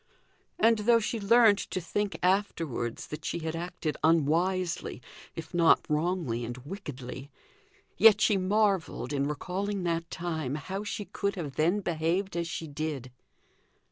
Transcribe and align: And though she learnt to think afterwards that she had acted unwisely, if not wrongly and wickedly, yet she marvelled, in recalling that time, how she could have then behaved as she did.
And 0.57 0.79
though 0.79 0.97
she 0.99 1.19
learnt 1.19 1.59
to 1.59 1.79
think 1.79 2.17
afterwards 2.23 3.05
that 3.09 3.23
she 3.23 3.37
had 3.37 3.55
acted 3.55 3.97
unwisely, 4.03 4.99
if 5.35 5.53
not 5.53 5.85
wrongly 5.87 6.43
and 6.43 6.57
wickedly, 6.57 7.29
yet 7.97 8.19
she 8.19 8.35
marvelled, 8.35 9.13
in 9.13 9.27
recalling 9.27 9.83
that 9.83 10.09
time, 10.09 10.55
how 10.55 10.83
she 10.83 11.05
could 11.05 11.35
have 11.35 11.55
then 11.55 11.81
behaved 11.81 12.35
as 12.35 12.47
she 12.47 12.67
did. 12.67 13.11